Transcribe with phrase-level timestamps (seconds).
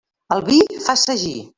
[0.37, 0.57] El vi
[0.87, 1.37] fa sagí.